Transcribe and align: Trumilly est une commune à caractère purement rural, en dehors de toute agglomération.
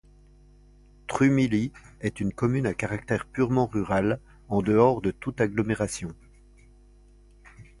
Trumilly 1.05 1.71
est 1.99 2.19
une 2.21 2.33
commune 2.33 2.65
à 2.65 2.73
caractère 2.73 3.27
purement 3.27 3.67
rural, 3.67 4.19
en 4.49 4.63
dehors 4.63 4.99
de 4.99 5.11
toute 5.11 5.39
agglomération. 5.41 6.15